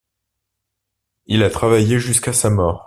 [1.27, 2.79] Il a travaillé jusqu'à sa mort.